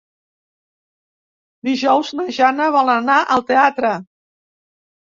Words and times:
Dijous 1.69 2.11
na 2.21 2.27
Jana 2.39 2.73
vol 2.79 2.91
anar 2.97 3.21
al 3.37 3.47
teatre. 3.53 3.95